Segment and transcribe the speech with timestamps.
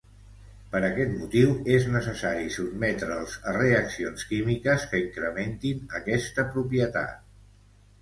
[0.69, 7.35] Per aquest motiu és necessari sotmetre'ls a reaccions químiques que incrementin aquesta propietat.